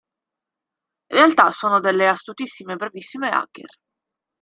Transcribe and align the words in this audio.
In 1.11 1.17
realtà 1.19 1.51
sono 1.51 1.79
delle 1.79 2.07
astutissime 2.09 2.73
e 2.73 2.75
bravissime 2.75 3.29
hacker. 3.29 3.69